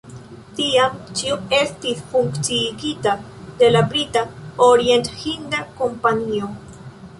[0.59, 3.13] Tiam ĉio estis funkciigita
[3.61, 4.25] de la Brita
[4.71, 6.53] Orienthinda Kompanio.